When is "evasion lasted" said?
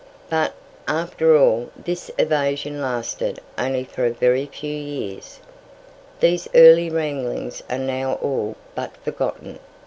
2.17-3.39